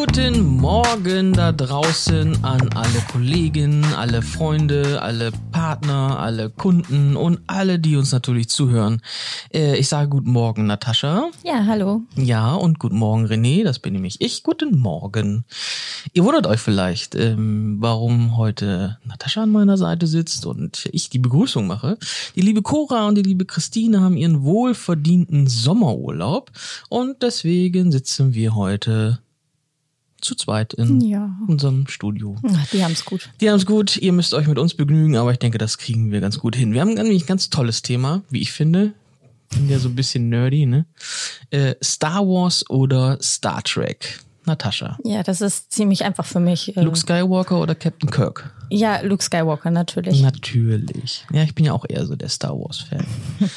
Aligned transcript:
Guten 0.00 0.56
Morgen 0.56 1.34
da 1.34 1.52
draußen 1.52 2.42
an 2.42 2.70
alle 2.74 3.02
Kollegen, 3.12 3.84
alle 3.84 4.22
Freunde, 4.22 5.02
alle 5.02 5.30
Partner, 5.52 6.18
alle 6.18 6.48
Kunden 6.48 7.16
und 7.16 7.40
alle, 7.46 7.78
die 7.78 7.96
uns 7.96 8.10
natürlich 8.10 8.48
zuhören. 8.48 9.02
Äh, 9.52 9.76
ich 9.76 9.88
sage 9.88 10.08
guten 10.08 10.30
Morgen, 10.30 10.64
Natascha. 10.66 11.28
Ja, 11.44 11.66
hallo. 11.66 12.00
Ja, 12.16 12.54
und 12.54 12.78
guten 12.78 12.96
Morgen, 12.96 13.26
René. 13.26 13.62
Das 13.62 13.78
bin 13.78 13.92
nämlich 13.92 14.22
ich. 14.22 14.42
Guten 14.42 14.78
Morgen. 14.78 15.44
Ihr 16.14 16.24
wundert 16.24 16.46
euch 16.46 16.60
vielleicht, 16.60 17.14
ähm, 17.14 17.76
warum 17.80 18.38
heute 18.38 18.96
Natascha 19.04 19.42
an 19.42 19.50
meiner 19.50 19.76
Seite 19.76 20.06
sitzt 20.06 20.46
und 20.46 20.88
ich 20.92 21.10
die 21.10 21.18
Begrüßung 21.18 21.66
mache. 21.66 21.98
Die 22.36 22.40
liebe 22.40 22.62
Cora 22.62 23.06
und 23.06 23.16
die 23.16 23.22
liebe 23.22 23.44
Christine 23.44 24.00
haben 24.00 24.16
ihren 24.16 24.44
wohlverdienten 24.44 25.46
Sommerurlaub 25.46 26.50
und 26.88 27.22
deswegen 27.22 27.92
sitzen 27.92 28.32
wir 28.32 28.54
heute 28.54 29.18
zu 30.20 30.34
zweit 30.34 30.72
in 30.74 31.00
Ja. 31.00 31.30
unserem 31.48 31.86
Studio. 31.88 32.36
Ach, 32.46 32.66
die 32.68 32.84
haben's 32.84 33.04
gut. 33.04 33.30
Die 33.40 33.48
haben 33.48 33.56
es 33.56 33.66
gut, 33.66 33.96
ihr 33.96 34.12
müsst 34.12 34.34
euch 34.34 34.46
mit 34.46 34.58
uns 34.58 34.74
begnügen, 34.74 35.16
aber 35.16 35.32
ich 35.32 35.38
denke, 35.38 35.58
das 35.58 35.78
kriegen 35.78 36.10
wir 36.12 36.20
ganz 36.20 36.38
gut 36.38 36.56
hin. 36.56 36.72
Wir 36.72 36.80
haben 36.80 36.94
nämlich 36.94 37.24
ein 37.24 37.26
ganz 37.26 37.50
tolles 37.50 37.82
Thema, 37.82 38.22
wie 38.30 38.40
ich 38.40 38.52
finde. 38.52 38.92
Bin 39.50 39.68
ja 39.68 39.78
so 39.78 39.88
ein 39.88 39.96
bisschen 39.96 40.28
nerdy, 40.28 40.66
ne? 40.66 40.86
Äh, 41.50 41.74
Star 41.82 42.20
Wars 42.26 42.68
oder 42.70 43.18
Star 43.20 43.62
Trek? 43.64 44.20
Natascha. 44.46 44.96
Ja, 45.04 45.22
das 45.22 45.40
ist 45.40 45.72
ziemlich 45.72 46.04
einfach 46.04 46.24
für 46.24 46.40
mich. 46.40 46.76
Äh, 46.76 46.82
Luke 46.82 46.96
Skywalker 46.96 47.60
oder 47.60 47.74
Captain 47.74 48.10
Kirk? 48.10 48.54
Ja, 48.70 49.00
Luke 49.02 49.22
Skywalker 49.22 49.70
natürlich. 49.70 50.22
Natürlich. 50.22 51.26
Ja, 51.32 51.42
ich 51.42 51.54
bin 51.54 51.64
ja 51.66 51.72
auch 51.72 51.84
eher 51.88 52.06
so 52.06 52.16
der 52.16 52.28
Star 52.28 52.52
Wars-Fan. 52.58 53.04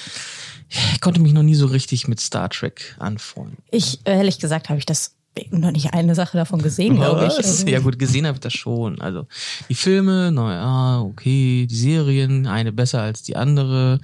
Ich 0.95 1.01
konnte 1.01 1.21
mich 1.21 1.33
noch 1.33 1.43
nie 1.43 1.53
so 1.53 1.67
richtig 1.67 2.07
mit 2.07 2.19
Star 2.19 2.49
Trek 2.49 2.95
anfreunden. 2.97 3.57
Ich, 3.69 3.99
äh, 4.05 4.13
ehrlich 4.17 4.39
gesagt, 4.39 4.69
habe 4.69 4.79
ich 4.79 4.87
das 4.87 5.13
noch 5.51 5.71
nicht 5.71 5.93
eine 5.93 6.15
Sache 6.15 6.37
davon 6.37 6.61
gesehen, 6.61 6.95
glaube 6.95 7.27
ich. 7.27 7.37
Also, 7.37 7.67
Ja 7.67 7.79
gut, 7.79 7.97
gesehen 7.97 8.25
habe 8.25 8.35
ich 8.35 8.41
das 8.41 8.53
schon. 8.53 9.01
Also 9.01 9.27
die 9.69 9.75
Filme, 9.75 10.31
naja, 10.31 11.01
okay, 11.01 11.67
die 11.69 11.75
Serien, 11.75 12.47
eine 12.47 12.71
besser 12.71 13.01
als 13.01 13.23
die 13.23 13.35
andere 13.35 13.99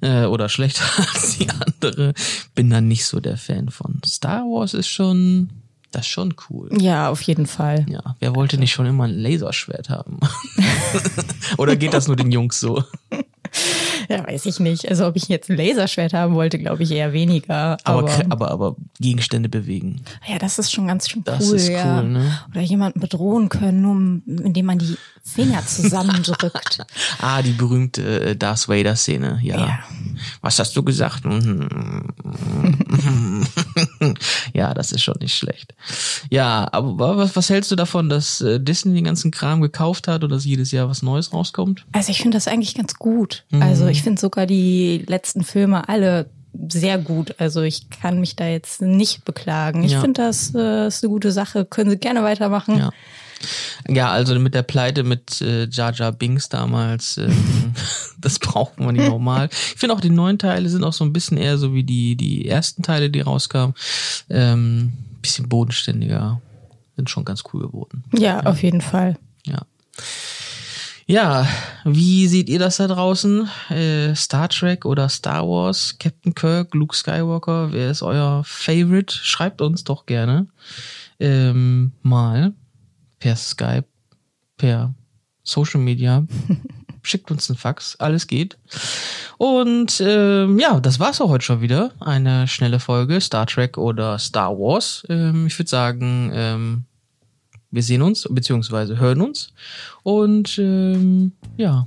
äh, 0.00 0.24
oder 0.24 0.48
schlechter 0.48 0.84
als 1.14 1.38
die 1.38 1.48
andere. 1.50 2.14
Bin 2.54 2.70
dann 2.70 2.88
nicht 2.88 3.06
so 3.06 3.20
der 3.20 3.36
Fan 3.36 3.70
von. 3.70 4.00
Star 4.06 4.42
Wars 4.42 4.74
ist 4.74 4.88
schon, 4.88 5.50
das 5.90 6.02
ist 6.02 6.08
schon 6.08 6.34
cool. 6.50 6.68
ja, 6.80 7.08
auf 7.08 7.22
jeden 7.22 7.46
Fall. 7.46 7.86
Ja, 7.88 8.16
wer 8.20 8.34
wollte 8.34 8.58
nicht 8.58 8.72
schon 8.72 8.86
immer 8.86 9.04
ein 9.04 9.14
Laserschwert 9.14 9.88
haben? 9.88 10.20
oder 11.56 11.76
geht 11.76 11.94
das 11.94 12.06
nur 12.08 12.16
den 12.16 12.30
Jungs 12.30 12.60
so? 12.60 12.84
Ja, 14.08 14.26
weiß 14.26 14.46
ich 14.46 14.58
nicht. 14.58 14.88
Also 14.88 15.06
ob 15.06 15.16
ich 15.16 15.28
jetzt 15.28 15.50
ein 15.50 15.56
Laserschwert 15.58 16.14
haben 16.14 16.34
wollte, 16.34 16.58
glaube 16.58 16.82
ich 16.82 16.90
eher 16.90 17.12
weniger. 17.12 17.76
Aber, 17.84 18.10
Aber, 18.10 18.24
aber, 18.30 18.50
aber 18.50 18.76
Gegenstände 19.00 19.50
bewegen. 19.50 20.00
ja, 20.26 20.38
das 20.38 20.58
ist 20.58 20.72
schon 20.72 20.86
ganz 20.86 21.10
schön 21.10 21.22
Das 21.24 21.46
cool. 21.50 21.56
ist 21.56 21.68
ja. 21.68 22.00
cool, 22.00 22.08
ne? 22.08 22.38
Oder 22.50 22.62
jemanden 22.62 23.00
bedrohen 23.00 23.50
können, 23.50 23.82
nur 23.82 23.96
indem 24.44 24.64
man 24.66 24.78
die 24.78 24.96
Finger 25.22 25.64
zusammendrückt. 25.66 26.78
Ah, 27.20 27.42
die 27.42 27.52
berühmte 27.52 28.30
äh, 28.30 28.36
Darth 28.36 28.68
Vader 28.68 28.96
Szene, 28.96 29.38
ja. 29.42 29.58
Ja. 29.58 29.78
Was 30.40 30.58
hast 30.58 30.74
du 30.76 30.82
gesagt? 30.82 31.24
ja, 34.54 34.74
das 34.74 34.92
ist 34.92 35.02
schon 35.02 35.16
nicht 35.20 35.34
schlecht. 35.36 35.74
Ja, 36.30 36.68
aber 36.72 37.16
was, 37.16 37.36
was 37.36 37.50
hältst 37.50 37.70
du 37.70 37.76
davon, 37.76 38.08
dass 38.08 38.40
äh, 38.40 38.60
Disney 38.60 38.94
den 38.94 39.04
ganzen 39.04 39.30
Kram 39.30 39.60
gekauft 39.60 40.08
hat 40.08 40.24
und 40.24 40.30
dass 40.30 40.44
jedes 40.44 40.70
Jahr 40.72 40.88
was 40.88 41.02
Neues 41.02 41.32
rauskommt? 41.32 41.84
Also 41.92 42.10
ich 42.10 42.20
finde 42.22 42.36
das 42.36 42.48
eigentlich 42.48 42.74
ganz 42.74 42.94
gut. 42.94 43.44
Mhm. 43.50 43.62
Also 43.62 43.86
ich 43.86 44.02
finde 44.02 44.20
sogar 44.20 44.46
die 44.46 45.04
letzten 45.06 45.44
Filme 45.44 45.88
alle 45.88 46.26
sehr 46.70 46.98
gut. 46.98 47.34
Also 47.38 47.62
ich 47.62 47.88
kann 47.90 48.20
mich 48.20 48.34
da 48.36 48.46
jetzt 48.46 48.80
nicht 48.82 49.24
beklagen. 49.24 49.84
Ich 49.84 49.92
Ja. 49.92 50.00
finde 50.00 50.22
das 50.22 50.52
äh, 50.54 50.86
ist 50.88 51.04
eine 51.04 51.10
gute 51.10 51.30
Sache. 51.30 51.64
Können 51.64 51.90
Sie 51.90 51.96
gerne 51.98 52.22
weitermachen. 52.22 52.78
Ja. 52.78 52.90
Ja, 53.88 54.10
also 54.10 54.36
mit 54.40 54.54
der 54.54 54.62
Pleite 54.62 55.04
mit 55.04 55.40
äh, 55.40 55.68
Jar 55.70 55.92
Binks 56.12 56.48
damals, 56.48 57.18
ähm, 57.18 57.32
das 58.20 58.38
braucht 58.38 58.78
man 58.80 58.94
nicht 58.94 59.08
normal. 59.08 59.48
Ich 59.50 59.80
finde 59.80 59.94
auch 59.94 60.00
die 60.00 60.10
neuen 60.10 60.38
Teile 60.38 60.68
sind 60.68 60.84
auch 60.84 60.92
so 60.92 61.04
ein 61.04 61.12
bisschen 61.12 61.36
eher 61.36 61.58
so 61.58 61.74
wie 61.74 61.84
die 61.84 62.16
die 62.16 62.48
ersten 62.48 62.82
Teile, 62.82 63.10
die 63.10 63.20
rauskamen, 63.20 63.74
ähm, 64.28 64.92
bisschen 65.22 65.48
bodenständiger, 65.48 66.40
sind 66.96 67.10
schon 67.10 67.24
ganz 67.24 67.42
cool 67.52 67.62
geworden. 67.62 68.04
Ja, 68.12 68.40
auf 68.40 68.62
jeden 68.62 68.80
Fall. 68.80 69.16
Ja. 69.46 69.62
Ja, 71.10 71.48
wie 71.84 72.28
seht 72.28 72.50
ihr 72.50 72.58
das 72.58 72.76
da 72.76 72.86
draußen? 72.86 73.48
Äh, 73.70 74.14
Star 74.14 74.50
Trek 74.50 74.84
oder 74.84 75.08
Star 75.08 75.48
Wars? 75.48 75.96
Captain 75.98 76.34
Kirk, 76.34 76.74
Luke 76.74 76.94
Skywalker, 76.94 77.72
wer 77.72 77.90
ist 77.90 78.02
euer 78.02 78.42
Favorite? 78.44 79.14
Schreibt 79.14 79.62
uns 79.62 79.84
doch 79.84 80.04
gerne 80.04 80.48
ähm, 81.18 81.92
mal 82.02 82.52
per 83.20 83.36
Skype, 83.36 83.86
per 84.58 84.94
Social 85.42 85.80
Media. 85.80 86.26
Schickt 87.08 87.30
uns 87.30 87.48
einen 87.48 87.56
Fax, 87.56 87.96
alles 87.96 88.26
geht. 88.26 88.58
Und 89.38 90.02
ähm, 90.04 90.58
ja, 90.58 90.78
das 90.78 91.00
war's 91.00 91.20
auch 91.20 91.30
heute 91.30 91.44
schon 91.44 91.60
wieder. 91.62 91.92
Eine 92.00 92.46
schnelle 92.46 92.80
Folge 92.80 93.20
Star 93.20 93.46
Trek 93.46 93.78
oder 93.78 94.18
Star 94.18 94.50
Wars. 94.58 95.04
Ähm, 95.08 95.46
ich 95.46 95.58
würde 95.58 95.70
sagen, 95.70 96.30
ähm, 96.34 96.84
wir 97.70 97.82
sehen 97.82 98.02
uns, 98.02 98.26
beziehungsweise 98.30 98.98
hören 98.98 99.22
uns. 99.22 99.52
Und 100.02 100.58
ähm, 100.58 101.32
ja, 101.56 101.86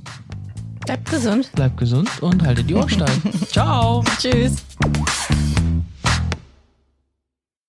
Bleibt 0.85 1.11
gesund. 1.11 1.51
bleibt 1.53 1.77
gesund 1.77 2.09
und 2.21 2.41
haltet 2.43 2.67
die 2.67 2.73
Ohren 2.73 2.89
steif. 2.89 3.19
Ciao! 3.51 4.03
Tschüss. 4.19 4.55